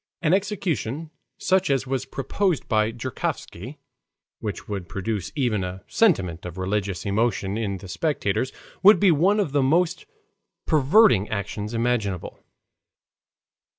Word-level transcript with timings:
An 0.23 0.33
execution 0.33 1.11
such 1.37 1.69
as 1.69 1.85
was 1.85 2.07
proposed 2.07 2.67
by 2.67 2.91
Joukovsky, 2.91 3.77
which 4.39 4.67
would 4.67 4.89
produce 4.89 5.31
even 5.35 5.63
a 5.63 5.83
sentiment 5.87 6.43
of 6.43 6.57
religious 6.57 7.05
emotion 7.05 7.55
in 7.55 7.77
the 7.77 7.87
spectators, 7.87 8.51
would 8.81 8.99
be 8.99 9.11
one 9.11 9.39
of 9.39 9.51
the 9.51 9.61
most 9.61 10.07
perverting 10.65 11.29
actions 11.29 11.75
imaginable. 11.75 12.39